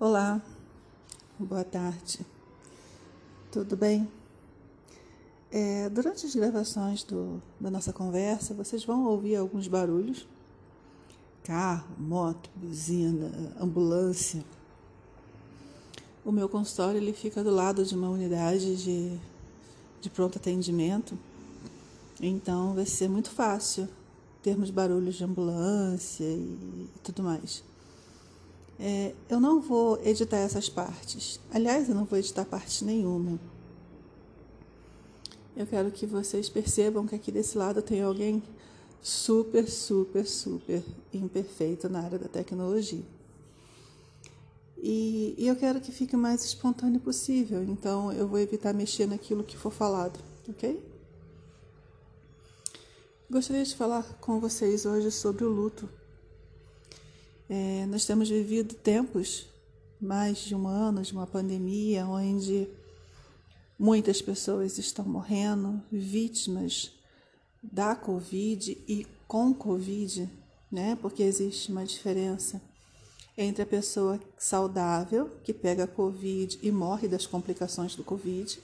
Olá, 0.00 0.42
boa 1.38 1.62
tarde, 1.62 2.26
tudo 3.52 3.76
bem? 3.76 4.10
É, 5.52 5.88
durante 5.88 6.26
as 6.26 6.34
gravações 6.34 7.04
do, 7.04 7.40
da 7.60 7.70
nossa 7.70 7.92
conversa, 7.92 8.54
vocês 8.54 8.84
vão 8.84 9.06
ouvir 9.06 9.36
alguns 9.36 9.68
barulhos: 9.68 10.26
carro, 11.44 11.86
moto, 11.96 12.50
buzina, 12.56 13.30
ambulância. 13.60 14.44
O 16.24 16.32
meu 16.32 16.48
consultório 16.48 16.98
ele 16.98 17.12
fica 17.12 17.44
do 17.44 17.50
lado 17.50 17.84
de 17.84 17.94
uma 17.94 18.08
unidade 18.08 18.74
de, 18.74 19.16
de 20.00 20.10
pronto 20.10 20.38
atendimento, 20.38 21.16
então 22.20 22.74
vai 22.74 22.84
ser 22.84 23.08
muito 23.08 23.30
fácil 23.30 23.88
termos 24.42 24.70
barulhos 24.70 25.14
de 25.14 25.22
ambulância 25.22 26.24
e 26.24 26.88
tudo 27.04 27.22
mais. 27.22 27.62
É, 28.78 29.14
eu 29.28 29.38
não 29.40 29.60
vou 29.60 30.00
editar 30.04 30.38
essas 30.38 30.68
partes. 30.68 31.40
Aliás, 31.52 31.88
eu 31.88 31.94
não 31.94 32.04
vou 32.04 32.18
editar 32.18 32.44
parte 32.44 32.84
nenhuma. 32.84 33.38
Eu 35.56 35.66
quero 35.66 35.90
que 35.90 36.04
vocês 36.06 36.48
percebam 36.48 37.06
que 37.06 37.14
aqui 37.14 37.30
desse 37.30 37.56
lado 37.56 37.80
tem 37.80 38.02
alguém 38.02 38.42
super, 39.00 39.68
super, 39.68 40.26
super 40.26 40.82
imperfeito 41.12 41.88
na 41.88 42.00
área 42.00 42.18
da 42.18 42.26
tecnologia. 42.26 43.04
E, 44.78 45.34
e 45.38 45.46
eu 45.46 45.54
quero 45.56 45.80
que 45.80 45.92
fique 45.92 46.16
o 46.16 46.18
mais 46.18 46.44
espontâneo 46.44 47.00
possível, 47.00 47.62
então 47.64 48.12
eu 48.12 48.26
vou 48.26 48.38
evitar 48.38 48.74
mexer 48.74 49.06
naquilo 49.06 49.44
que 49.44 49.56
for 49.56 49.70
falado, 49.70 50.18
ok? 50.48 50.82
Gostaria 53.30 53.64
de 53.64 53.74
falar 53.74 54.04
com 54.20 54.38
vocês 54.38 54.84
hoje 54.84 55.10
sobre 55.10 55.44
o 55.44 55.48
luto. 55.48 55.88
É, 57.48 57.84
nós 57.86 58.04
temos 58.06 58.28
vivido 58.28 58.74
tempos, 58.74 59.46
mais 60.00 60.38
de 60.38 60.54
um 60.54 60.66
ano, 60.66 61.02
de 61.02 61.12
uma 61.12 61.26
pandemia, 61.26 62.06
onde 62.06 62.68
muitas 63.78 64.22
pessoas 64.22 64.78
estão 64.78 65.04
morrendo, 65.04 65.82
vítimas 65.90 66.92
da 67.62 67.94
Covid 67.94 68.72
e 68.88 69.06
com 69.26 69.52
Covid, 69.52 70.28
né? 70.70 70.96
Porque 71.00 71.22
existe 71.22 71.70
uma 71.70 71.84
diferença 71.84 72.60
entre 73.36 73.62
a 73.62 73.66
pessoa 73.66 74.20
saudável, 74.38 75.30
que 75.42 75.52
pega 75.52 75.86
Covid 75.86 76.58
e 76.62 76.70
morre 76.70 77.08
das 77.08 77.26
complicações 77.26 77.94
do 77.96 78.04
Covid, 78.04 78.60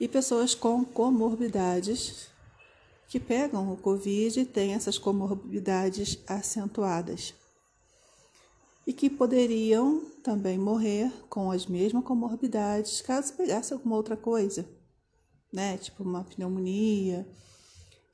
e 0.00 0.08
pessoas 0.08 0.54
com 0.54 0.84
comorbidades 0.84 2.28
que 3.08 3.20
pegam 3.20 3.72
o 3.72 3.76
Covid 3.76 4.40
e 4.40 4.44
têm 4.44 4.74
essas 4.74 4.98
comorbidades 4.98 6.18
acentuadas 6.26 7.34
e 8.86 8.92
que 8.92 9.10
poderiam 9.10 10.04
também 10.22 10.56
morrer 10.56 11.10
com 11.28 11.50
as 11.50 11.66
mesmas 11.66 12.04
comorbidades 12.04 13.00
caso 13.00 13.34
pegasse 13.34 13.72
alguma 13.72 13.96
outra 13.96 14.16
coisa, 14.16 14.68
né? 15.52 15.76
Tipo 15.76 16.04
uma 16.04 16.22
pneumonia, 16.22 17.26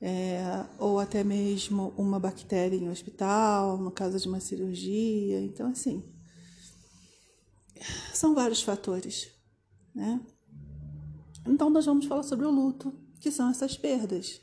é, 0.01 0.65
ou 0.79 0.99
até 0.99 1.23
mesmo 1.23 1.93
uma 1.95 2.19
bactéria 2.19 2.75
em 2.75 2.89
hospital, 2.89 3.77
no 3.77 3.91
caso 3.91 4.19
de 4.19 4.27
uma 4.27 4.39
cirurgia. 4.39 5.39
Então, 5.41 5.69
assim, 5.69 6.03
são 8.13 8.33
vários 8.33 8.63
fatores, 8.63 9.29
né? 9.93 10.19
Então, 11.45 11.69
nós 11.69 11.85
vamos 11.85 12.05
falar 12.05 12.23
sobre 12.23 12.45
o 12.45 12.51
luto, 12.51 12.93
que 13.19 13.29
são 13.31 13.49
essas 13.49 13.77
perdas. 13.77 14.41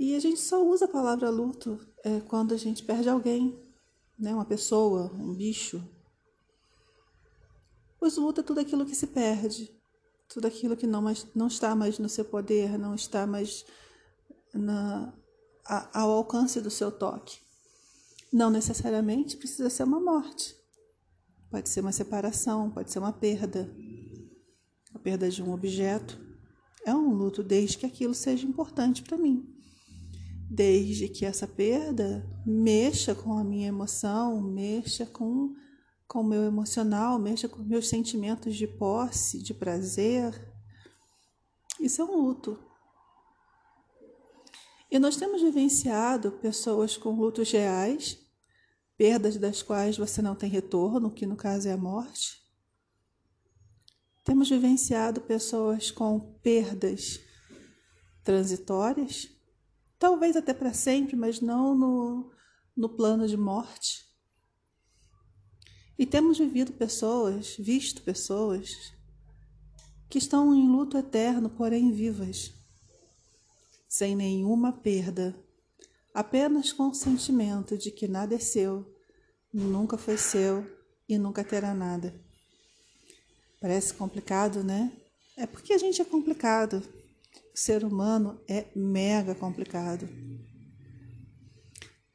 E 0.00 0.16
a 0.16 0.18
gente 0.18 0.40
só 0.40 0.66
usa 0.66 0.86
a 0.86 0.88
palavra 0.88 1.28
luto 1.28 1.78
é, 2.02 2.20
quando 2.20 2.54
a 2.54 2.56
gente 2.56 2.82
perde 2.82 3.06
alguém, 3.06 3.62
né? 4.18 4.32
uma 4.32 4.46
pessoa, 4.46 5.12
um 5.12 5.34
bicho. 5.34 5.86
Pois 7.98 8.16
o 8.16 8.22
luto 8.22 8.40
é 8.40 8.42
tudo 8.42 8.60
aquilo 8.60 8.86
que 8.86 8.94
se 8.94 9.06
perde, 9.08 9.70
tudo 10.26 10.46
aquilo 10.46 10.74
que 10.74 10.86
não, 10.86 11.02
mais, 11.02 11.26
não 11.34 11.48
está 11.48 11.76
mais 11.76 11.98
no 11.98 12.08
seu 12.08 12.24
poder, 12.24 12.78
não 12.78 12.94
está 12.94 13.26
mais 13.26 13.66
na, 14.54 15.12
a, 15.66 16.00
ao 16.00 16.12
alcance 16.12 16.62
do 16.62 16.70
seu 16.70 16.90
toque. 16.90 17.38
Não 18.32 18.48
necessariamente 18.48 19.36
precisa 19.36 19.68
ser 19.68 19.82
uma 19.82 20.00
morte. 20.00 20.56
Pode 21.50 21.68
ser 21.68 21.82
uma 21.82 21.92
separação, 21.92 22.70
pode 22.70 22.90
ser 22.90 23.00
uma 23.00 23.12
perda. 23.12 23.70
A 24.94 24.98
perda 24.98 25.28
de 25.28 25.42
um 25.42 25.52
objeto. 25.52 26.18
É 26.86 26.94
um 26.94 27.12
luto 27.12 27.42
desde 27.42 27.76
que 27.76 27.84
aquilo 27.84 28.14
seja 28.14 28.46
importante 28.46 29.02
para 29.02 29.18
mim 29.18 29.59
desde 30.50 31.08
que 31.08 31.24
essa 31.24 31.46
perda 31.46 32.28
mexa 32.44 33.14
com 33.14 33.38
a 33.38 33.44
minha 33.44 33.68
emoção, 33.68 34.42
mexa 34.42 35.06
com, 35.06 35.54
com 36.08 36.22
o 36.22 36.24
meu 36.24 36.42
emocional, 36.42 37.20
mexa 37.20 37.48
com 37.48 37.62
meus 37.62 37.88
sentimentos 37.88 38.56
de 38.56 38.66
posse, 38.66 39.40
de 39.40 39.54
prazer. 39.54 40.34
Isso 41.78 42.02
é 42.02 42.04
um 42.04 42.16
luto. 42.16 42.58
E 44.90 44.98
nós 44.98 45.16
temos 45.16 45.40
vivenciado 45.40 46.32
pessoas 46.32 46.96
com 46.96 47.10
lutos 47.10 47.48
reais, 47.52 48.18
perdas 48.96 49.36
das 49.36 49.62
quais 49.62 49.96
você 49.96 50.20
não 50.20 50.34
tem 50.34 50.50
retorno, 50.50 51.12
que 51.12 51.26
no 51.26 51.36
caso 51.36 51.68
é 51.68 51.72
a 51.72 51.76
morte. 51.76 52.40
Temos 54.24 54.50
vivenciado 54.50 55.20
pessoas 55.20 55.92
com 55.92 56.18
perdas 56.42 57.20
transitórias, 58.24 59.28
talvez 60.00 60.34
até 60.34 60.54
para 60.54 60.72
sempre, 60.72 61.14
mas 61.14 61.42
não 61.42 61.76
no, 61.76 62.32
no 62.74 62.88
plano 62.88 63.28
de 63.28 63.36
morte. 63.36 64.08
E 65.98 66.06
temos 66.06 66.38
vivido 66.38 66.72
pessoas, 66.72 67.54
visto 67.58 68.02
pessoas, 68.02 68.94
que 70.08 70.16
estão 70.16 70.54
em 70.54 70.66
luto 70.66 70.96
eterno, 70.96 71.50
porém 71.50 71.92
vivas, 71.92 72.50
sem 73.86 74.16
nenhuma 74.16 74.72
perda, 74.72 75.36
apenas 76.14 76.72
com 76.72 76.88
o 76.88 76.94
sentimento 76.94 77.76
de 77.76 77.90
que 77.90 78.08
nada 78.08 78.34
é 78.34 78.38
seu, 78.38 78.90
nunca 79.52 79.98
foi 79.98 80.16
seu 80.16 80.66
e 81.06 81.18
nunca 81.18 81.44
terá 81.44 81.74
nada. 81.74 82.18
Parece 83.60 83.92
complicado, 83.92 84.64
né? 84.64 84.90
É 85.36 85.46
porque 85.46 85.74
a 85.74 85.78
gente 85.78 86.00
é 86.00 86.04
complicado. 86.04 86.82
Ser 87.54 87.84
humano 87.84 88.40
é 88.48 88.66
mega 88.74 89.34
complicado. 89.34 90.08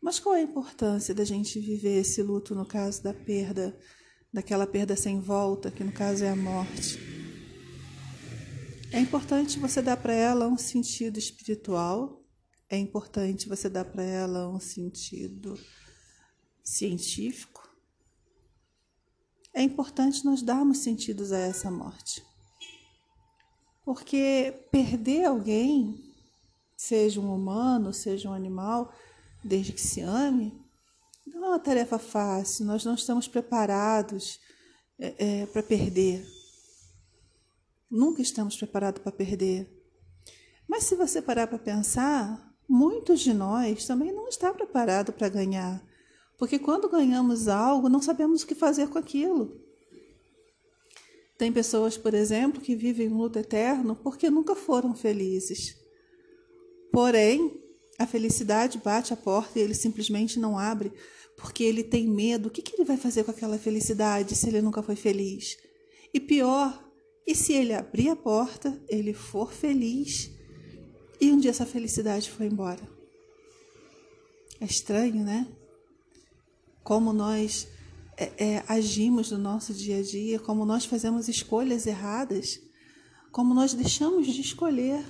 Mas 0.01 0.19
qual 0.19 0.35
a 0.35 0.41
importância 0.41 1.13
da 1.15 1.25
gente 1.25 1.59
viver 1.59 1.99
esse 1.99 2.21
luto 2.21 2.53
no 2.53 2.65
caso 2.65 3.03
da 3.03 3.13
perda, 3.13 3.77
daquela 4.31 4.67
perda 4.67 4.95
sem 4.95 5.19
volta, 5.19 5.71
que 5.71 5.83
no 5.83 5.91
caso 5.91 6.23
é 6.23 6.29
a 6.29 6.35
morte? 6.35 6.99
É 8.91 8.99
importante 8.99 9.59
você 9.59 9.81
dar 9.81 9.97
para 9.97 10.13
ela 10.13 10.47
um 10.47 10.57
sentido 10.57 11.19
espiritual, 11.19 12.23
é 12.69 12.77
importante 12.77 13.47
você 13.47 13.69
dar 13.69 13.85
para 13.85 14.03
ela 14.03 14.49
um 14.49 14.59
sentido 14.59 15.59
científico. 16.63 17.69
É 19.53 19.61
importante 19.61 20.25
nós 20.25 20.41
darmos 20.41 20.79
sentidos 20.79 21.31
a 21.31 21.37
essa 21.37 21.69
morte. 21.69 22.24
Porque 23.85 24.51
perder 24.71 25.25
alguém, 25.25 26.03
seja 26.75 27.21
um 27.21 27.33
humano, 27.33 27.93
seja 27.93 28.27
um 28.27 28.33
animal, 28.33 28.91
desde 29.43 29.71
que 29.71 29.79
se 29.79 30.01
ame, 30.01 30.59
não 31.25 31.45
é 31.45 31.47
uma 31.49 31.59
tarefa 31.59 31.99
fácil. 31.99 32.65
Nós 32.65 32.83
não 32.83 32.95
estamos 32.95 33.27
preparados 33.27 34.39
é, 34.97 35.13
é, 35.17 35.45
para 35.45 35.61
perder. 35.61 36.25
Nunca 37.89 38.23
estamos 38.23 38.57
preparados 38.57 39.03
para 39.03 39.11
perder. 39.11 39.71
Mas 40.67 40.85
se 40.85 40.95
você 40.95 41.21
parar 41.21 41.45
para 41.45 41.59
pensar, 41.59 42.53
muitos 42.67 43.19
de 43.19 43.33
nós 43.33 43.85
também 43.85 44.11
não 44.11 44.27
estão 44.27 44.51
preparados 44.51 45.13
para 45.13 45.29
ganhar. 45.29 45.79
Porque 46.39 46.57
quando 46.57 46.89
ganhamos 46.89 47.47
algo, 47.47 47.87
não 47.87 48.01
sabemos 48.01 48.41
o 48.41 48.47
que 48.47 48.55
fazer 48.55 48.89
com 48.89 48.97
aquilo. 48.97 49.63
Tem 51.37 51.51
pessoas, 51.51 51.97
por 51.97 52.13
exemplo, 52.13 52.61
que 52.61 52.75
vivem 52.75 53.09
um 53.09 53.17
luto 53.17 53.39
eterno 53.39 53.95
porque 53.95 54.29
nunca 54.29 54.55
foram 54.55 54.95
felizes. 54.95 55.75
Porém, 56.91 57.61
a 57.99 58.07
felicidade 58.07 58.77
bate 58.77 59.13
a 59.13 59.17
porta 59.17 59.59
e 59.59 59.61
ele 59.61 59.73
simplesmente 59.73 60.39
não 60.39 60.57
abre 60.57 60.93
porque 61.37 61.63
ele 61.63 61.83
tem 61.83 62.07
medo. 62.07 62.47
O 62.47 62.51
que, 62.51 62.61
que 62.61 62.75
ele 62.75 62.85
vai 62.85 62.97
fazer 62.97 63.23
com 63.23 63.31
aquela 63.31 63.57
felicidade 63.57 64.35
se 64.35 64.47
ele 64.47 64.61
nunca 64.61 64.81
foi 64.81 64.95
feliz? 64.95 65.57
E 66.13 66.19
pior, 66.19 66.85
e 67.27 67.35
se 67.35 67.53
ele 67.53 67.73
abrir 67.73 68.09
a 68.09 68.15
porta, 68.15 68.81
ele 68.87 69.13
for 69.13 69.51
feliz 69.51 70.31
e 71.19 71.31
um 71.31 71.37
dia 71.37 71.51
essa 71.51 71.65
felicidade 71.65 72.29
foi 72.29 72.45
embora? 72.45 72.87
É 74.59 74.65
estranho, 74.65 75.23
né? 75.23 75.47
Como 76.83 77.11
nós 77.11 77.67
é, 78.17 78.43
é, 78.43 78.65
agimos 78.67 79.31
no 79.31 79.37
nosso 79.37 79.73
dia 79.73 79.97
a 79.97 80.01
dia, 80.01 80.39
como 80.39 80.65
nós 80.65 80.85
fazemos 80.85 81.27
escolhas 81.27 81.85
erradas, 81.85 82.59
como 83.31 83.53
nós 83.53 83.73
deixamos 83.73 84.27
de 84.27 84.39
escolher 84.39 85.03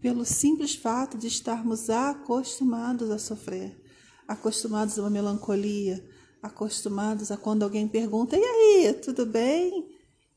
pelo 0.00 0.24
simples 0.24 0.74
fato 0.74 1.16
de 1.16 1.26
estarmos 1.26 1.88
acostumados 1.88 3.10
a 3.10 3.18
sofrer, 3.18 3.80
acostumados 4.26 4.98
a 4.98 5.02
uma 5.02 5.10
melancolia, 5.10 6.04
acostumados 6.42 7.30
a 7.30 7.36
quando 7.36 7.62
alguém 7.62 7.86
pergunta: 7.86 8.36
"E 8.36 8.42
aí, 8.42 8.94
tudo 8.94 9.24
bem?" 9.24 9.88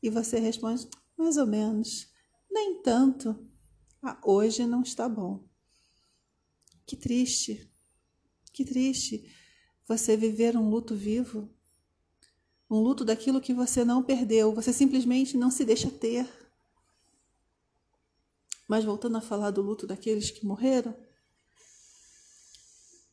E 0.02 0.10
você 0.10 0.38
responde: 0.38 0.88
"Mais 1.16 1.36
ou 1.36 1.46
menos. 1.46 2.08
Nem 2.50 2.82
tanto. 2.82 3.36
Ah, 4.02 4.18
hoje 4.24 4.66
não 4.66 4.82
está 4.82 5.08
bom." 5.08 5.44
Que 6.86 6.96
triste. 6.96 7.68
Que 8.52 8.64
triste 8.64 9.24
você 9.86 10.16
viver 10.16 10.56
um 10.56 10.68
luto 10.68 10.94
vivo. 10.94 11.48
Um 12.70 12.80
luto 12.80 13.04
daquilo 13.04 13.40
que 13.40 13.52
você 13.52 13.84
não 13.84 14.02
perdeu, 14.02 14.54
você 14.54 14.72
simplesmente 14.72 15.36
não 15.36 15.50
se 15.50 15.64
deixa 15.64 15.90
ter. 15.90 16.28
Mas 18.66 18.84
voltando 18.84 19.18
a 19.18 19.20
falar 19.20 19.50
do 19.50 19.60
luto 19.60 19.86
daqueles 19.86 20.30
que 20.30 20.46
morreram, 20.46 20.96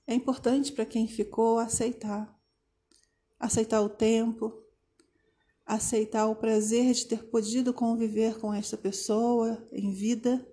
é 0.07 0.13
importante 0.13 0.71
para 0.71 0.85
quem 0.85 1.07
ficou 1.07 1.59
aceitar. 1.59 2.33
Aceitar 3.37 3.81
o 3.81 3.89
tempo, 3.89 4.63
aceitar 5.65 6.25
o 6.25 6.35
prazer 6.35 6.93
de 6.93 7.05
ter 7.05 7.25
podido 7.25 7.71
conviver 7.73 8.39
com 8.39 8.51
esta 8.51 8.75
pessoa 8.75 9.67
em 9.71 9.93
vida, 9.93 10.43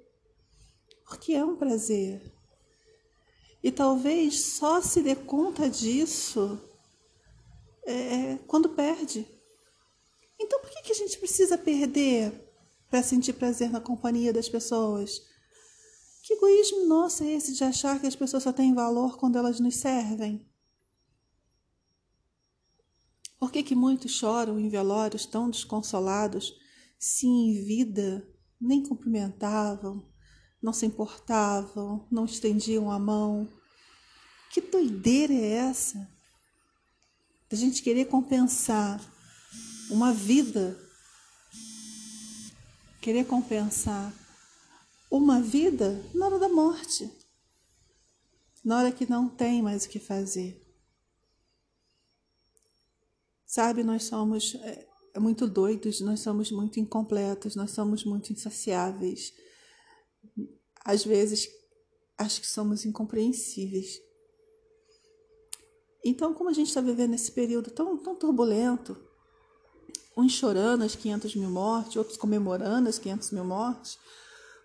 porque 1.05 1.33
é 1.33 1.45
um 1.45 1.57
prazer. 1.57 2.36
E 3.67 3.73
talvez 3.73 4.55
só 4.55 4.81
se 4.81 5.03
dê 5.03 5.17
conta 5.17 5.69
disso 5.69 6.57
é, 7.85 8.37
quando 8.47 8.69
perde. 8.69 9.27
Então 10.39 10.61
por 10.61 10.71
que, 10.71 10.83
que 10.83 10.93
a 10.93 10.95
gente 10.95 11.19
precisa 11.19 11.59
perder 11.59 12.49
para 12.89 13.03
sentir 13.03 13.33
prazer 13.33 13.69
na 13.69 13.81
companhia 13.81 14.33
das 14.33 14.49
pessoas? 14.49 15.21
Que 16.23 16.35
egoísmo 16.35 16.87
nosso 16.87 17.25
é 17.25 17.33
esse 17.33 17.55
de 17.55 17.65
achar 17.65 18.01
que 18.01 18.07
as 18.07 18.15
pessoas 18.15 18.45
só 18.45 18.53
têm 18.53 18.73
valor 18.73 19.19
quando 19.19 19.37
elas 19.37 19.59
nos 19.59 19.75
servem? 19.75 20.49
Por 23.37 23.51
que, 23.51 23.65
que 23.65 23.75
muitos 23.75 24.13
choram 24.13 24.61
em 24.61 24.69
velórios 24.69 25.27
tão 25.27 25.51
desconsolados 25.51 26.55
se 27.01 27.27
em 27.27 27.65
vida 27.65 28.33
nem 28.61 28.85
cumprimentavam, 28.85 30.09
não 30.63 30.73
se 30.73 30.87
importavam, 30.87 32.07
não 32.13 32.27
estendiam 32.27 32.93
a 32.93 32.99
mão? 33.01 33.56
Que 34.51 34.61
doideira 34.61 35.33
é 35.33 35.53
essa? 35.53 36.09
Da 37.49 37.57
gente 37.57 37.83
querer 37.83 38.07
compensar 38.07 39.01
uma 39.91 40.13
vida, 40.13 40.79
querer 43.01 43.25
compensar 43.27 44.13
uma 45.11 45.41
vida 45.41 46.03
na 46.15 46.27
hora 46.27 46.39
da 46.39 46.49
morte, 46.49 47.11
na 48.65 48.79
hora 48.79 48.93
que 48.93 49.09
não 49.09 49.29
tem 49.29 49.63
mais 49.63 49.85
o 49.85 49.89
que 49.89 50.01
fazer. 50.01 50.63
Sabe, 53.47 53.85
nós 53.85 54.05
somos 54.05 54.57
é, 54.57 54.89
é, 55.15 55.21
muito 55.21 55.47
doidos, 55.47 56.01
nós 56.01 56.21
somos 56.21 56.51
muito 56.51 56.81
incompletos, 56.81 57.55
nós 57.55 57.71
somos 57.71 58.05
muito 58.05 58.33
insaciáveis. 58.33 59.33
Às 60.85 61.05
vezes, 61.05 61.49
acho 62.19 62.41
que 62.41 62.47
somos 62.47 62.85
incompreensíveis. 62.85 64.01
Então, 66.09 66.33
como 66.33 66.49
a 66.49 66.53
gente 66.53 66.69
está 66.69 66.81
vivendo 66.81 67.15
esse 67.15 67.33
período 67.33 67.69
tão, 67.69 67.99
tão 67.99 68.15
turbulento, 68.15 68.97
uns 70.17 70.31
chorando 70.31 70.85
as 70.85 70.95
500 70.95 71.35
mil 71.35 71.51
mortes, 71.51 71.97
outros 71.97 72.17
comemorando 72.17 72.89
as 72.89 72.97
500 72.97 73.33
mil 73.33 73.45
mortes, 73.45 73.99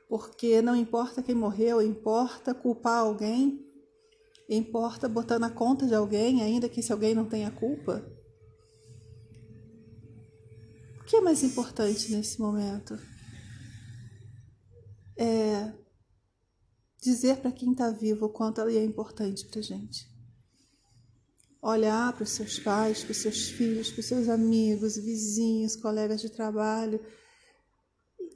porque 0.07 0.61
não 0.61 0.75
importa 0.75 1.23
quem 1.23 1.33
morreu, 1.33 1.81
importa 1.81 2.53
culpar 2.53 2.99
alguém, 2.99 3.65
importa 4.47 5.09
botar 5.09 5.39
na 5.39 5.49
conta 5.49 5.87
de 5.87 5.95
alguém, 5.95 6.43
ainda 6.43 6.69
que 6.69 6.79
esse 6.79 6.91
alguém 6.91 7.15
não 7.15 7.25
tenha 7.25 7.49
culpa. 7.49 8.05
O 10.99 11.05
que 11.05 11.15
é 11.15 11.21
mais 11.21 11.41
importante 11.41 12.11
nesse 12.11 12.39
momento? 12.39 12.99
É 15.17 15.73
dizer 17.01 17.37
para 17.37 17.51
quem 17.51 17.71
está 17.71 17.89
vivo 17.89 18.27
o 18.27 18.29
quanto 18.29 18.61
ela 18.61 18.71
é 18.71 18.85
importante 18.85 19.47
para 19.47 19.59
gente. 19.59 20.10
Olhar 21.61 22.13
para 22.13 22.23
os 22.23 22.31
seus 22.31 22.57
pais, 22.59 23.03
para 23.03 23.11
os 23.11 23.17
seus 23.17 23.49
filhos, 23.49 23.91
para 23.91 23.99
os 23.99 24.05
seus 24.05 24.27
amigos, 24.27 24.97
vizinhos, 24.97 25.75
colegas 25.75 26.19
de 26.19 26.29
trabalho 26.29 26.99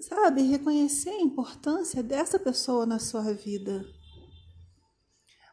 sabe, 0.02 0.44
reconhecer 0.44 1.10
a 1.10 1.22
importância 1.22 2.04
dessa 2.04 2.38
pessoa 2.38 2.86
na 2.86 3.00
sua 3.00 3.34
vida. 3.34 3.86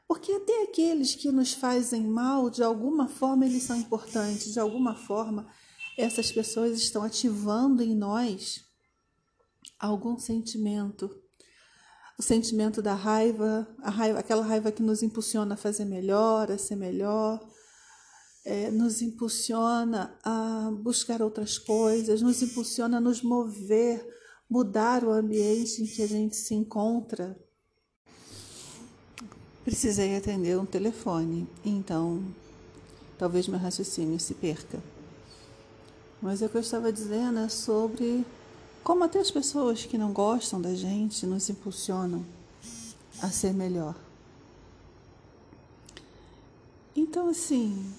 Porque 0.06 0.32
até 0.32 0.64
aqueles 0.64 1.14
que 1.14 1.32
nos 1.32 1.54
fazem 1.54 2.02
mal, 2.02 2.50
de 2.50 2.62
alguma 2.62 3.08
forma 3.08 3.46
eles 3.46 3.62
são 3.62 3.76
importantes, 3.76 4.52
de 4.52 4.60
alguma 4.60 4.94
forma 4.94 5.46
essas 5.96 6.30
pessoas 6.30 6.76
estão 6.78 7.02
ativando 7.02 7.82
em 7.82 7.94
nós 7.94 8.64
algum 9.78 10.18
sentimento. 10.18 11.10
O 12.18 12.22
sentimento 12.22 12.82
da 12.82 12.94
raiva, 12.94 13.66
a 13.82 13.90
raiva, 13.90 14.18
aquela 14.18 14.44
raiva 14.44 14.70
que 14.70 14.82
nos 14.82 15.02
impulsiona 15.02 15.54
a 15.54 15.56
fazer 15.56 15.86
melhor, 15.86 16.52
a 16.52 16.58
ser 16.58 16.76
melhor, 16.76 17.40
é, 18.44 18.70
nos 18.70 19.02
impulsiona 19.02 20.18
a 20.24 20.70
buscar 20.82 21.22
outras 21.22 21.58
coisas, 21.58 22.22
nos 22.22 22.42
impulsiona 22.42 22.98
a 22.98 23.00
nos 23.00 23.22
mover 23.22 24.04
mudar 24.48 25.02
o 25.04 25.10
ambiente 25.10 25.82
em 25.82 25.86
que 25.86 26.02
a 26.02 26.06
gente 26.06 26.36
se 26.36 26.54
encontra. 26.54 27.38
Precisei 29.64 30.16
atender 30.16 30.58
um 30.58 30.66
telefone, 30.66 31.48
então 31.64 32.22
talvez 33.16 33.48
meu 33.48 33.58
raciocínio 33.58 34.18
se 34.18 34.34
perca. 34.34 34.82
Mas 36.20 36.42
o 36.42 36.48
que 36.48 36.56
eu 36.56 36.60
estava 36.60 36.92
dizendo 36.92 37.38
é 37.38 37.48
sobre 37.48 38.26
como 38.84 39.04
até 39.04 39.20
as 39.20 39.30
pessoas 39.30 39.86
que 39.86 39.96
não 39.96 40.12
gostam 40.12 40.60
da 40.60 40.74
gente 40.74 41.24
nos 41.24 41.48
impulsionam 41.48 42.24
a 43.22 43.30
ser 43.30 43.54
melhor. 43.54 43.94
Então, 46.94 47.28
assim, 47.28 47.90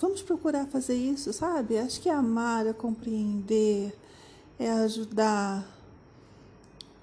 vamos 0.00 0.22
procurar 0.22 0.66
fazer 0.66 0.94
isso, 0.94 1.32
sabe? 1.32 1.78
Acho 1.78 2.00
que 2.00 2.08
é 2.08 2.12
amar, 2.12 2.66
é 2.66 2.72
compreender, 2.72 3.96
é 4.58 4.70
ajudar. 4.70 5.66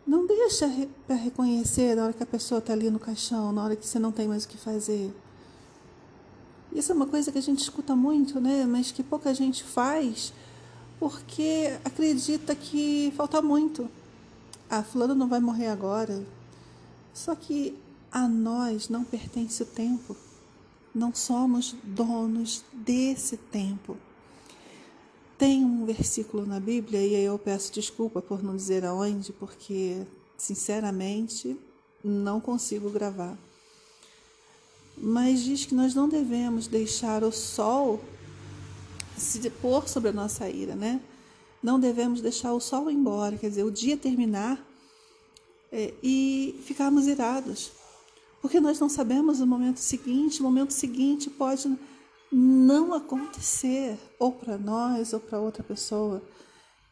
Não 0.06 0.28
deixa 0.28 0.70
para 1.08 1.16
reconhecer 1.16 1.96
na 1.96 2.06
hora 2.06 2.14
que 2.14 2.24
a 2.24 2.26
pessoa 2.26 2.60
está 2.60 2.74
ali 2.74 2.90
no 2.90 3.00
caixão, 3.00 3.52
na 3.52 3.64
hora 3.64 3.76
que 3.76 3.88
você 3.88 4.00
não 4.00 4.12
tem 4.12 4.28
mais 4.28 4.44
o 4.44 4.48
que 4.48 4.58
fazer. 4.58 5.14
Isso 6.74 6.92
é 6.92 6.96
uma 6.96 7.06
coisa 7.06 7.32
que 7.32 7.38
a 7.38 7.42
gente 7.42 7.60
escuta 7.60 7.96
muito, 7.96 8.42
né? 8.42 8.66
Mas 8.66 8.92
que 8.92 9.04
pouca 9.04 9.34
gente 9.34 9.64
faz 9.64 10.34
porque 11.00 11.78
acredita 11.84 12.56
que 12.56 13.14
falta 13.16 13.42
muito. 13.42 13.90
Ah, 14.70 14.82
fulano 14.82 15.14
não 15.14 15.28
vai 15.28 15.40
morrer 15.40 15.68
agora. 15.68 16.24
Só 17.14 17.36
que 17.36 17.78
a 18.12 18.28
nós 18.28 18.90
não 18.90 19.04
pertence 19.04 19.62
o 19.62 19.66
tempo. 19.66 20.16
Não 20.94 21.14
somos 21.14 21.76
donos 21.84 22.64
desse 22.72 23.38
tempo. 23.38 23.98
Tem 25.38 25.66
um 25.66 25.86
versículo 25.86 26.46
na 26.46 26.60
Bíblia, 26.60 27.02
e 27.02 27.16
aí 27.16 27.24
eu 27.24 27.40
peço 27.40 27.74
desculpa 27.74 28.22
por 28.22 28.44
não 28.44 28.56
dizer 28.56 28.86
aonde, 28.86 29.34
porque, 29.34 30.06
sinceramente, 30.38 31.58
não 32.04 32.40
consigo 32.40 32.90
gravar. 32.90 33.38
Mas 34.96 35.42
diz 35.44 35.66
que 35.66 35.74
nós 35.74 35.96
não 35.96 36.08
devemos 36.08 36.68
deixar 36.68 37.24
o 37.24 37.32
sol 37.32 38.00
se 39.18 39.50
pôr 39.50 39.88
sobre 39.88 40.10
a 40.10 40.14
nossa 40.14 40.48
ira, 40.50 40.76
né? 40.76 41.02
Não 41.62 41.80
devemos 41.80 42.22
deixar 42.22 42.54
o 42.54 42.60
sol 42.60 42.92
embora, 42.92 43.38
quer 43.38 43.50
dizer, 43.50 43.64
o 43.64 43.72
dia 43.72 43.98
terminar 43.98 44.64
é, 45.72 45.94
e 46.04 46.62
ficarmos 46.66 47.08
irados. 47.08 47.72
Porque 48.44 48.60
nós 48.60 48.78
não 48.78 48.90
sabemos 48.90 49.40
o 49.40 49.48
momento 49.48 49.78
seguinte, 49.78 50.42
o 50.42 50.44
momento 50.44 50.74
seguinte 50.74 51.30
pode 51.30 51.80
não 52.30 52.94
acontecer, 52.94 53.98
ou 54.20 54.34
para 54.34 54.58
nós 54.58 55.14
ou 55.14 55.22
para 55.22 55.40
outra 55.40 55.64
pessoa. 55.64 56.22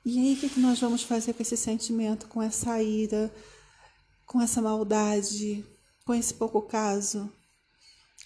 E 0.05 0.17
aí, 0.17 0.33
o 0.33 0.37
que, 0.37 0.47
que 0.47 0.61
nós 0.61 0.79
vamos 0.79 1.03
fazer 1.03 1.33
com 1.33 1.41
esse 1.41 1.57
sentimento, 1.57 2.29
com 2.29 2.41
essa 2.41 2.81
ira, 2.81 3.29
com 4.25 4.41
essa 4.41 4.61
maldade, 4.61 5.65
com 6.05 6.13
esse 6.13 6.33
pouco 6.33 6.61
caso? 6.61 7.29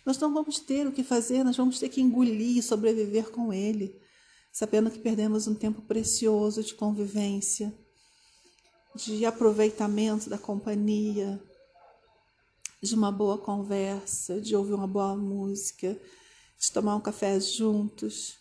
Nós 0.05 0.19
não 0.19 0.31
vamos 0.31 0.59
ter 0.59 0.85
o 0.85 0.91
que 0.91 1.03
fazer, 1.03 1.43
nós 1.43 1.57
vamos 1.57 1.79
ter 1.79 1.89
que 1.89 2.01
engolir 2.01 2.59
e 2.59 2.61
sobreviver 2.61 3.31
com 3.31 3.51
ele, 3.51 3.99
sabendo 4.53 4.91
que 4.91 4.99
perdemos 4.99 5.47
um 5.47 5.55
tempo 5.55 5.81
precioso 5.81 6.63
de 6.63 6.75
convivência, 6.75 7.75
de 8.95 9.25
aproveitamento 9.25 10.29
da 10.29 10.37
companhia, 10.37 11.41
de 12.81 12.95
uma 12.95 13.11
boa 13.11 13.37
conversa, 13.37 14.39
de 14.39 14.55
ouvir 14.55 14.73
uma 14.73 14.87
boa 14.87 15.15
música 15.15 15.99
de 16.57 16.71
tomar 16.71 16.95
um 16.95 17.01
café 17.01 17.39
juntos. 17.39 18.37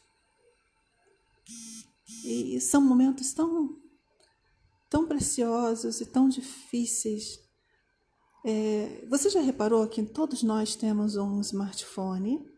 E 2.25 2.61
são 2.61 2.81
momentos 2.81 3.33
tão, 3.33 3.77
tão 4.89 5.07
preciosos 5.07 6.01
e 6.01 6.07
tão 6.07 6.29
difíceis. 6.29 7.39
É, 8.47 9.05
você 9.09 9.29
já 9.29 9.41
reparou 9.41 9.87
que 9.89 10.03
todos 10.03 10.43
nós 10.43 10.75
temos 10.75 11.17
um 11.17 11.41
smartphone 11.41 12.55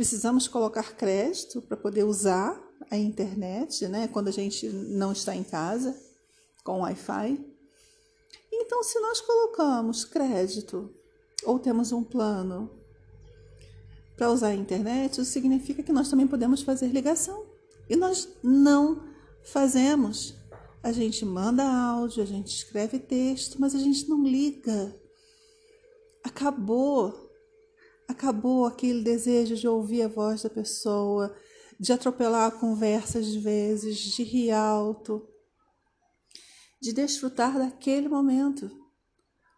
precisamos 0.00 0.48
colocar 0.48 0.96
crédito 0.96 1.60
para 1.60 1.76
poder 1.76 2.04
usar 2.04 2.58
a 2.90 2.96
internet, 2.96 3.86
né? 3.86 4.08
Quando 4.08 4.28
a 4.28 4.32
gente 4.32 4.66
não 4.66 5.12
está 5.12 5.36
em 5.36 5.44
casa 5.44 5.94
com 6.64 6.80
Wi-Fi. 6.80 7.38
Então, 8.60 8.82
se 8.82 9.00
nós 9.00 9.22
colocamos 9.22 10.04
crédito 10.04 10.94
ou 11.44 11.58
temos 11.58 11.92
um 11.92 12.04
plano 12.04 12.70
para 14.14 14.30
usar 14.30 14.48
a 14.48 14.54
internet, 14.54 15.14
isso 15.14 15.24
significa 15.24 15.82
que 15.82 15.92
nós 15.92 16.10
também 16.10 16.26
podemos 16.26 16.60
fazer 16.60 16.88
ligação. 16.88 17.46
E 17.88 17.96
nós 17.96 18.28
não 18.42 19.02
fazemos. 19.42 20.34
A 20.82 20.92
gente 20.92 21.24
manda 21.24 21.64
áudio, 21.64 22.22
a 22.22 22.26
gente 22.26 22.54
escreve 22.54 22.98
texto, 22.98 23.58
mas 23.58 23.74
a 23.74 23.78
gente 23.78 24.06
não 24.10 24.22
liga. 24.22 24.94
Acabou. 26.22 27.30
Acabou 28.06 28.66
aquele 28.66 29.02
desejo 29.02 29.56
de 29.56 29.66
ouvir 29.66 30.02
a 30.02 30.08
voz 30.08 30.42
da 30.42 30.50
pessoa, 30.50 31.34
de 31.78 31.92
atropelar 31.94 32.48
a 32.48 32.50
conversa 32.50 33.18
às 33.18 33.34
vezes, 33.34 33.96
de 33.96 34.22
rir 34.22 34.50
alto, 34.50 35.26
de 36.80 36.92
desfrutar 36.92 37.58
daquele 37.58 38.08
momento. 38.08 38.70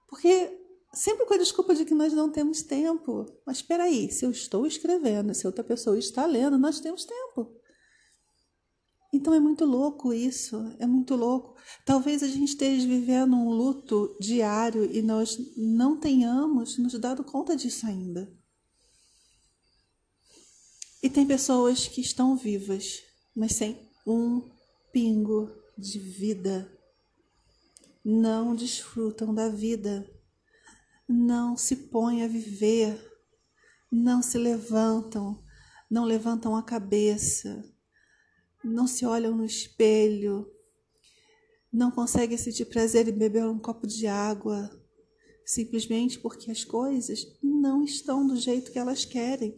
Porque 0.09 0.59
sempre 0.93 1.25
com 1.25 1.35
a 1.35 1.39
desculpa 1.39 1.75
de 1.75 1.85
que 1.85 1.95
nós 1.95 2.13
não 2.13 2.31
temos 2.31 2.63
tempo. 2.63 3.27
Mas 3.47 3.59
espera 3.59 3.85
aí, 3.85 4.11
se 4.11 4.25
eu 4.25 4.31
estou 4.31 4.67
escrevendo, 4.67 5.35
se 5.35 5.47
outra 5.47 5.65
pessoa 5.65 5.99
está 5.99 6.27
lendo, 6.27 6.59
nós 6.59 6.81
temos 6.81 7.05
tempo. 7.05 7.57
Então 9.13 9.35
é 9.35 9.41
muito 9.41 9.67
louco 9.67 10.13
isso, 10.13 10.57
é 10.79 10.87
muito 10.87 11.15
louco. 11.15 11.55
Talvez 11.85 12.23
a 12.23 12.27
gente 12.27 12.49
esteja 12.49 12.87
vivendo 12.87 13.37
um 13.37 13.51
luto 13.51 14.17
diário 14.19 14.91
e 14.91 15.03
nós 15.03 15.39
não 15.57 15.99
tenhamos 15.99 16.79
nos 16.79 16.99
dado 16.99 17.23
conta 17.23 17.55
disso 17.55 17.87
ainda. 17.87 18.33
E 21.03 21.11
tem 21.11 21.27
pessoas 21.27 21.87
que 21.87 22.01
estão 22.01 22.37
vivas, 22.37 23.03
mas 23.35 23.53
sem 23.53 23.91
um 24.07 24.49
pingo 24.93 25.51
de 25.77 25.99
vida. 25.99 26.71
Não 28.05 28.55
desfrutam 28.55 29.35
da 29.35 29.49
vida, 29.49 30.11
não 31.09 31.57
se 31.57 31.77
põem 31.77 32.23
a 32.23 32.29
viver, 32.29 32.99
não 33.91 34.23
se 34.23 34.39
levantam, 34.39 35.43
não 35.91 36.05
levantam 36.05 36.57
a 36.57 36.63
cabeça, 36.63 37.65
não 38.65 38.87
se 38.87 39.05
olham 39.05 39.37
no 39.37 39.45
espelho, 39.45 40.51
não 41.73 41.91
conseguem 41.91 42.37
sentir 42.37 42.67
prazer 42.67 43.09
em 43.09 43.13
beber 43.13 43.45
um 43.47 43.59
copo 43.59 43.87
de 43.87 44.07
água, 44.07 44.71
simplesmente 45.45 46.19
porque 46.19 46.51
as 46.51 46.65
coisas 46.65 47.27
não 47.43 47.83
estão 47.83 48.27
do 48.27 48.37
jeito 48.37 48.73
que 48.73 48.79
elas 48.79 49.05
querem. 49.05 49.57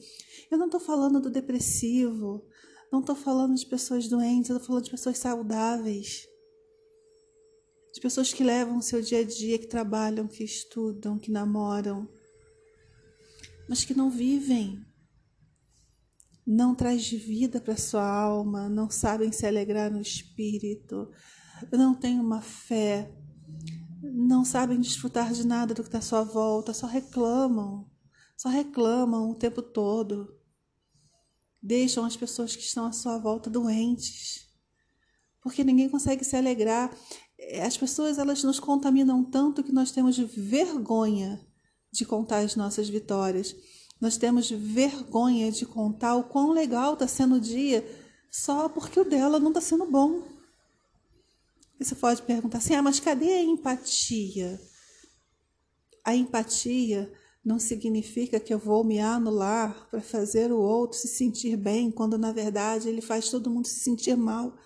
Eu 0.50 0.58
não 0.58 0.66
estou 0.66 0.80
falando 0.80 1.20
do 1.20 1.30
depressivo, 1.30 2.46
não 2.90 3.00
estou 3.00 3.16
falando 3.16 3.54
de 3.54 3.66
pessoas 3.66 4.08
doentes, 4.08 4.50
eu 4.50 4.56
estou 4.56 4.68
falando 4.68 4.84
de 4.84 4.90
pessoas 4.90 5.18
saudáveis. 5.18 6.28
De 7.94 8.00
pessoas 8.00 8.32
que 8.32 8.42
levam 8.42 8.78
o 8.78 8.82
seu 8.82 9.00
dia 9.00 9.20
a 9.20 9.24
dia, 9.24 9.56
que 9.56 9.68
trabalham, 9.68 10.26
que 10.26 10.42
estudam, 10.42 11.16
que 11.16 11.30
namoram, 11.30 12.08
mas 13.68 13.84
que 13.84 13.94
não 13.94 14.10
vivem. 14.10 14.84
Não 16.44 16.74
traz 16.74 17.08
vida 17.08 17.60
para 17.60 17.76
sua 17.76 18.04
alma, 18.04 18.68
não 18.68 18.90
sabem 18.90 19.30
se 19.30 19.46
alegrar 19.46 19.92
no 19.92 20.00
espírito, 20.00 21.08
não 21.72 21.94
têm 21.94 22.18
uma 22.18 22.42
fé, 22.42 23.14
não 24.02 24.44
sabem 24.44 24.80
desfrutar 24.80 25.32
de 25.32 25.46
nada 25.46 25.72
do 25.72 25.82
que 25.82 25.88
está 25.88 25.98
à 25.98 26.02
sua 26.02 26.24
volta, 26.24 26.74
só 26.74 26.88
reclamam, 26.88 27.88
só 28.36 28.48
reclamam 28.48 29.30
o 29.30 29.36
tempo 29.36 29.62
todo. 29.62 30.36
Deixam 31.62 32.04
as 32.04 32.16
pessoas 32.16 32.56
que 32.56 32.62
estão 32.62 32.86
à 32.86 32.92
sua 32.92 33.18
volta 33.18 33.48
doentes, 33.48 34.48
porque 35.40 35.62
ninguém 35.62 35.88
consegue 35.88 36.24
se 36.24 36.36
alegrar. 36.36 36.90
As 37.64 37.76
pessoas 37.76 38.18
elas 38.18 38.42
nos 38.42 38.60
contaminam 38.60 39.24
tanto 39.24 39.62
que 39.62 39.72
nós 39.72 39.90
temos 39.90 40.16
vergonha 40.16 41.40
de 41.92 42.04
contar 42.04 42.38
as 42.38 42.56
nossas 42.56 42.88
vitórias. 42.88 43.54
Nós 44.00 44.16
temos 44.16 44.50
vergonha 44.50 45.50
de 45.50 45.64
contar 45.64 46.16
o 46.16 46.24
quão 46.24 46.50
legal 46.50 46.94
está 46.94 47.06
sendo 47.06 47.36
o 47.36 47.40
dia 47.40 47.84
só 48.30 48.68
porque 48.68 48.98
o 48.98 49.04
dela 49.04 49.38
não 49.38 49.48
está 49.48 49.60
sendo 49.60 49.86
bom. 49.86 50.22
E 51.78 51.84
você 51.84 51.94
pode 51.94 52.22
perguntar 52.22 52.58
assim: 52.58 52.74
ah, 52.74 52.82
mas 52.82 53.00
cadê 53.00 53.32
a 53.32 53.42
empatia? 53.42 54.60
A 56.04 56.14
empatia 56.14 57.12
não 57.44 57.58
significa 57.58 58.40
que 58.40 58.52
eu 58.52 58.58
vou 58.58 58.82
me 58.82 58.98
anular 58.98 59.88
para 59.90 60.00
fazer 60.00 60.50
o 60.50 60.58
outro 60.58 60.98
se 60.98 61.08
sentir 61.08 61.56
bem, 61.56 61.90
quando 61.90 62.16
na 62.18 62.32
verdade 62.32 62.88
ele 62.88 63.00
faz 63.00 63.28
todo 63.28 63.50
mundo 63.50 63.66
se 63.66 63.80
sentir 63.80 64.16
mal. 64.16 64.56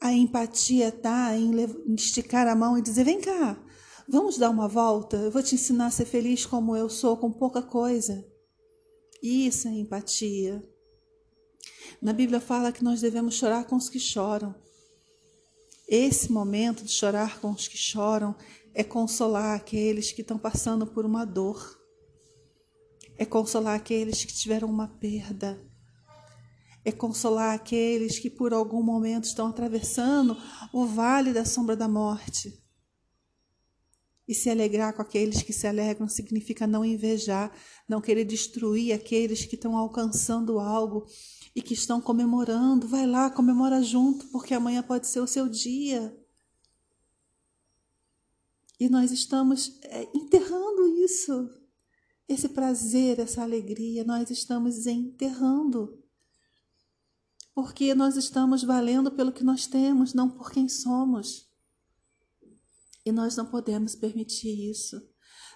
A 0.00 0.12
empatia 0.12 0.88
está 0.88 1.36
em 1.36 1.52
esticar 1.94 2.48
a 2.48 2.56
mão 2.56 2.78
e 2.78 2.82
dizer: 2.82 3.04
vem 3.04 3.20
cá, 3.20 3.62
vamos 4.08 4.38
dar 4.38 4.48
uma 4.48 4.66
volta, 4.66 5.16
eu 5.16 5.30
vou 5.30 5.42
te 5.42 5.54
ensinar 5.54 5.86
a 5.86 5.90
ser 5.90 6.06
feliz 6.06 6.46
como 6.46 6.74
eu 6.74 6.88
sou, 6.88 7.16
com 7.18 7.30
pouca 7.30 7.60
coisa. 7.60 8.26
Isso 9.22 9.68
é 9.68 9.72
empatia. 9.72 10.62
Na 12.00 12.14
Bíblia 12.14 12.40
fala 12.40 12.72
que 12.72 12.82
nós 12.82 13.02
devemos 13.02 13.34
chorar 13.34 13.64
com 13.66 13.76
os 13.76 13.90
que 13.90 14.00
choram. 14.00 14.54
Esse 15.86 16.32
momento 16.32 16.84
de 16.84 16.90
chorar 16.92 17.38
com 17.40 17.50
os 17.50 17.68
que 17.68 17.76
choram 17.76 18.34
é 18.72 18.82
consolar 18.82 19.56
aqueles 19.56 20.12
que 20.12 20.22
estão 20.22 20.38
passando 20.38 20.86
por 20.86 21.04
uma 21.04 21.26
dor, 21.26 21.78
é 23.18 23.26
consolar 23.26 23.76
aqueles 23.76 24.24
que 24.24 24.32
tiveram 24.32 24.68
uma 24.68 24.88
perda, 24.88 25.60
é 26.84 26.90
consolar 26.90 27.54
aqueles 27.54 28.18
que 28.18 28.30
por 28.30 28.52
algum 28.52 28.82
momento 28.82 29.24
estão 29.24 29.48
atravessando 29.48 30.36
o 30.72 30.86
vale 30.86 31.32
da 31.32 31.44
sombra 31.44 31.76
da 31.76 31.88
morte. 31.88 32.58
E 34.26 34.34
se 34.34 34.48
alegrar 34.48 34.94
com 34.94 35.02
aqueles 35.02 35.42
que 35.42 35.52
se 35.52 35.66
alegram 35.66 36.08
significa 36.08 36.66
não 36.66 36.84
invejar, 36.84 37.52
não 37.88 38.00
querer 38.00 38.24
destruir 38.24 38.92
aqueles 38.92 39.44
que 39.44 39.56
estão 39.56 39.76
alcançando 39.76 40.60
algo 40.60 41.04
e 41.54 41.60
que 41.60 41.74
estão 41.74 42.00
comemorando. 42.00 42.86
Vai 42.86 43.06
lá, 43.06 43.28
comemora 43.28 43.82
junto, 43.82 44.28
porque 44.28 44.54
amanhã 44.54 44.82
pode 44.82 45.08
ser 45.08 45.20
o 45.20 45.26
seu 45.26 45.48
dia. 45.48 46.16
E 48.78 48.88
nós 48.88 49.10
estamos 49.10 49.78
é, 49.82 50.08
enterrando 50.14 50.86
isso, 51.04 51.50
esse 52.28 52.48
prazer, 52.48 53.18
essa 53.18 53.42
alegria, 53.42 54.04
nós 54.04 54.30
estamos 54.30 54.86
enterrando. 54.86 56.02
Porque 57.60 57.94
nós 57.94 58.16
estamos 58.16 58.64
valendo 58.64 59.12
pelo 59.12 59.30
que 59.30 59.44
nós 59.44 59.66
temos, 59.66 60.14
não 60.14 60.30
por 60.30 60.50
quem 60.50 60.66
somos. 60.66 61.46
E 63.04 63.12
nós 63.12 63.36
não 63.36 63.44
podemos 63.44 63.94
permitir 63.94 64.70
isso. 64.70 64.98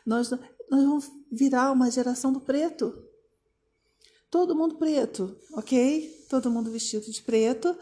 Nós, 0.04 0.30
nós 0.30 0.84
vamos 0.84 1.10
virar 1.32 1.72
uma 1.72 1.90
geração 1.90 2.30
do 2.30 2.42
preto. 2.42 2.92
Todo 4.30 4.54
mundo 4.54 4.76
preto, 4.76 5.34
ok? 5.54 6.26
Todo 6.28 6.50
mundo 6.50 6.70
vestido 6.70 7.10
de 7.10 7.22
preto, 7.22 7.74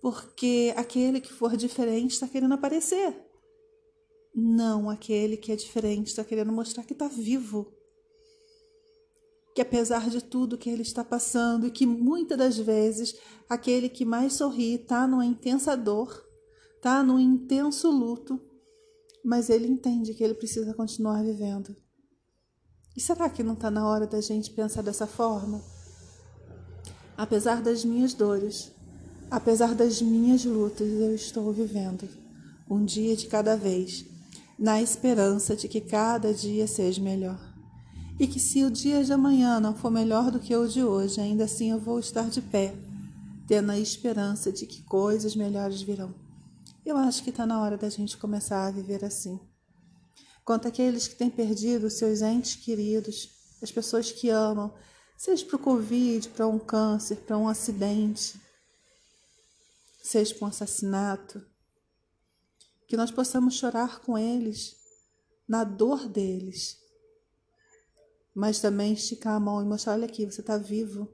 porque 0.00 0.72
aquele 0.76 1.20
que 1.20 1.32
for 1.32 1.56
diferente 1.56 2.12
está 2.12 2.28
querendo 2.28 2.54
aparecer. 2.54 3.28
Não 4.32 4.88
aquele 4.88 5.36
que 5.36 5.50
é 5.50 5.56
diferente 5.56 6.06
está 6.06 6.22
querendo 6.22 6.52
mostrar 6.52 6.84
que 6.84 6.92
está 6.92 7.08
vivo. 7.08 7.74
Que 9.54 9.60
apesar 9.60 10.10
de 10.10 10.20
tudo 10.20 10.58
que 10.58 10.68
ele 10.68 10.82
está 10.82 11.04
passando, 11.04 11.66
e 11.66 11.70
que 11.70 11.86
muitas 11.86 12.36
das 12.36 12.58
vezes 12.58 13.14
aquele 13.48 13.88
que 13.88 14.04
mais 14.04 14.32
sorri 14.32 14.74
está 14.74 15.06
numa 15.06 15.24
intensa 15.24 15.76
dor, 15.76 16.24
está 16.76 17.02
num 17.02 17.18
intenso 17.18 17.90
luto, 17.90 18.40
mas 19.24 19.48
ele 19.48 19.66
entende 19.66 20.12
que 20.12 20.22
ele 20.22 20.34
precisa 20.34 20.74
continuar 20.74 21.22
vivendo. 21.22 21.74
E 22.96 23.00
será 23.00 23.30
que 23.30 23.42
não 23.42 23.54
está 23.54 23.70
na 23.70 23.88
hora 23.88 24.06
da 24.06 24.20
gente 24.20 24.50
pensar 24.50 24.82
dessa 24.82 25.06
forma? 25.06 25.62
Apesar 27.16 27.62
das 27.62 27.84
minhas 27.84 28.12
dores, 28.12 28.72
apesar 29.30 29.74
das 29.74 30.02
minhas 30.02 30.44
lutas, 30.44 30.88
eu 30.88 31.14
estou 31.14 31.52
vivendo 31.52 32.08
um 32.68 32.84
dia 32.84 33.16
de 33.16 33.26
cada 33.26 33.56
vez, 33.56 34.04
na 34.58 34.82
esperança 34.82 35.56
de 35.56 35.68
que 35.68 35.80
cada 35.80 36.32
dia 36.34 36.66
seja 36.66 37.00
melhor. 37.00 37.53
E 38.18 38.26
que 38.28 38.38
se 38.38 38.62
o 38.62 38.70
dia 38.70 39.02
de 39.02 39.12
amanhã 39.12 39.58
não 39.58 39.74
for 39.74 39.90
melhor 39.90 40.30
do 40.30 40.38
que 40.38 40.54
o 40.54 40.68
de 40.68 40.84
hoje, 40.84 41.20
ainda 41.20 41.44
assim 41.44 41.70
eu 41.70 41.80
vou 41.80 41.98
estar 41.98 42.30
de 42.30 42.40
pé, 42.40 42.74
tendo 43.46 43.72
a 43.72 43.78
esperança 43.78 44.52
de 44.52 44.66
que 44.66 44.82
coisas 44.82 45.34
melhores 45.34 45.82
virão. 45.82 46.14
Eu 46.86 46.96
acho 46.96 47.24
que 47.24 47.30
está 47.30 47.44
na 47.44 47.60
hora 47.60 47.76
da 47.76 47.88
gente 47.88 48.16
começar 48.16 48.66
a 48.66 48.70
viver 48.70 49.04
assim. 49.04 49.40
Quanto 50.44 50.68
àqueles 50.68 51.08
que 51.08 51.16
têm 51.16 51.30
perdido 51.30 51.90
seus 51.90 52.22
entes 52.22 52.54
queridos, 52.54 53.30
as 53.62 53.72
pessoas 53.72 54.12
que 54.12 54.28
amam, 54.28 54.72
seja 55.16 55.44
para 55.46 55.56
o 55.56 55.58
Covid, 55.58 56.28
para 56.28 56.46
um 56.46 56.58
câncer, 56.58 57.16
para 57.16 57.36
um 57.36 57.48
acidente, 57.48 58.38
seja 60.02 60.34
para 60.34 60.44
um 60.44 60.48
assassinato, 60.48 61.44
que 62.86 62.96
nós 62.96 63.10
possamos 63.10 63.54
chorar 63.54 64.00
com 64.00 64.16
eles, 64.18 64.76
na 65.48 65.64
dor 65.64 66.06
deles, 66.06 66.76
mas 68.34 68.60
também 68.60 68.92
esticar 68.92 69.34
a 69.34 69.40
mão 69.40 69.62
e 69.62 69.64
mostrar: 69.64 69.92
olha 69.92 70.06
aqui, 70.06 70.24
você 70.24 70.40
está 70.40 70.58
vivo, 70.58 71.08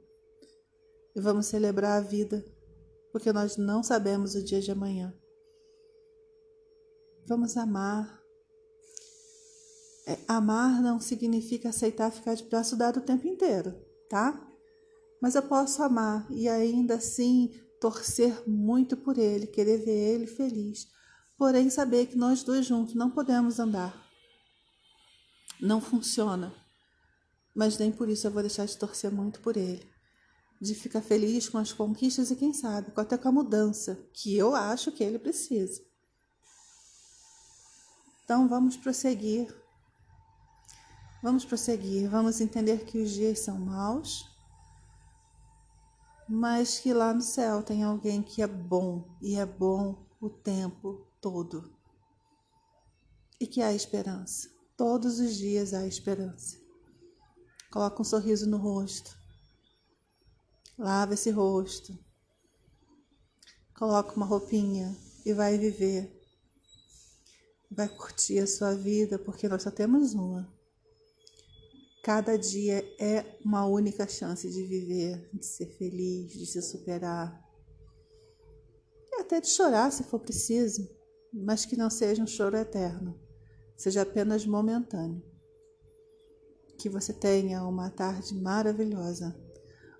e 1.14 1.20
vamos 1.20 1.46
celebrar 1.46 1.98
a 1.98 2.00
vida, 2.00 2.44
porque 3.12 3.32
nós 3.32 3.56
não 3.56 3.82
sabemos 3.82 4.34
o 4.34 4.44
dia 4.44 4.60
de 4.60 4.70
amanhã. 4.70 5.14
Vamos 7.26 7.56
amar. 7.56 8.20
É, 10.06 10.18
amar 10.26 10.80
não 10.80 10.98
significa 10.98 11.68
aceitar 11.68 12.10
ficar 12.10 12.34
de 12.34 12.44
braço 12.44 12.74
dado 12.76 12.98
o 12.98 13.02
tempo 13.02 13.26
inteiro, 13.26 13.74
tá? 14.08 14.48
Mas 15.20 15.34
eu 15.34 15.42
posso 15.42 15.82
amar 15.82 16.26
e 16.30 16.48
ainda 16.48 16.94
assim 16.94 17.52
torcer 17.80 18.48
muito 18.48 18.96
por 18.96 19.18
ele, 19.18 19.46
querer 19.46 19.78
ver 19.78 20.14
ele 20.14 20.26
feliz. 20.26 20.88
Porém, 21.36 21.70
saber 21.70 22.06
que 22.06 22.16
nós 22.16 22.42
dois 22.42 22.66
juntos 22.66 22.94
não 22.94 23.10
podemos 23.10 23.58
andar. 23.58 23.94
Não 25.60 25.80
funciona. 25.80 26.52
Mas 27.54 27.78
nem 27.78 27.90
por 27.90 28.08
isso 28.08 28.26
eu 28.26 28.30
vou 28.30 28.42
deixar 28.42 28.64
de 28.66 28.76
torcer 28.76 29.10
muito 29.10 29.40
por 29.40 29.56
ele. 29.56 29.88
De 30.60 30.74
ficar 30.74 31.00
feliz 31.00 31.48
com 31.48 31.58
as 31.58 31.72
conquistas 31.72 32.30
e, 32.30 32.36
quem 32.36 32.52
sabe, 32.52 32.92
até 32.96 33.16
com 33.16 33.28
a 33.28 33.32
mudança 33.32 33.98
que 34.12 34.36
eu 34.36 34.54
acho 34.54 34.92
que 34.92 35.02
ele 35.02 35.18
precisa. 35.18 35.82
Então 38.24 38.48
vamos 38.48 38.76
prosseguir. 38.76 39.54
Vamos 41.22 41.44
prosseguir. 41.44 42.08
Vamos 42.08 42.40
entender 42.40 42.84
que 42.84 42.98
os 42.98 43.10
dias 43.10 43.40
são 43.40 43.58
maus 43.58 44.30
mas 46.32 46.78
que 46.78 46.94
lá 46.94 47.12
no 47.12 47.20
céu 47.20 47.60
tem 47.60 47.82
alguém 47.82 48.22
que 48.22 48.40
é 48.40 48.46
bom 48.46 49.04
e 49.20 49.34
é 49.34 49.44
bom 49.44 50.06
o 50.20 50.30
tempo 50.30 51.04
todo. 51.20 51.74
E 53.40 53.48
que 53.48 53.60
há 53.60 53.72
esperança. 53.72 54.48
Todos 54.76 55.18
os 55.18 55.34
dias 55.34 55.74
há 55.74 55.84
esperança. 55.88 56.56
Coloca 57.70 58.02
um 58.02 58.04
sorriso 58.04 58.48
no 58.48 58.56
rosto. 58.56 59.16
Lava 60.76 61.14
esse 61.14 61.30
rosto. 61.30 61.96
Coloca 63.76 64.16
uma 64.16 64.26
roupinha 64.26 64.96
e 65.24 65.32
vai 65.32 65.56
viver. 65.56 66.10
Vai 67.70 67.88
curtir 67.88 68.40
a 68.40 68.46
sua 68.46 68.74
vida, 68.74 69.18
porque 69.18 69.48
nós 69.48 69.62
só 69.62 69.70
temos 69.70 70.14
uma. 70.14 70.52
Cada 72.02 72.36
dia 72.36 72.82
é 72.98 73.38
uma 73.44 73.66
única 73.66 74.08
chance 74.08 74.50
de 74.50 74.64
viver, 74.64 75.30
de 75.32 75.46
ser 75.46 75.66
feliz, 75.76 76.32
de 76.32 76.46
se 76.46 76.60
superar. 76.62 77.40
E 79.12 79.20
até 79.20 79.40
de 79.40 79.48
chorar 79.48 79.92
se 79.92 80.02
for 80.04 80.18
preciso, 80.18 80.88
mas 81.32 81.64
que 81.64 81.76
não 81.76 81.88
seja 81.88 82.22
um 82.22 82.26
choro 82.26 82.56
eterno, 82.56 83.20
seja 83.76 84.02
apenas 84.02 84.44
momentâneo. 84.44 85.29
Que 86.80 86.88
você 86.88 87.12
tenha 87.12 87.62
uma 87.62 87.90
tarde 87.90 88.34
maravilhosa, 88.34 89.38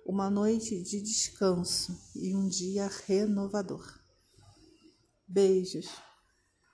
uma 0.03 0.31
noite 0.31 0.81
de 0.81 0.99
descanso 0.99 1.95
e 2.15 2.35
um 2.35 2.49
dia 2.49 2.89
renovador. 3.05 3.85
Beijos. 5.27 5.87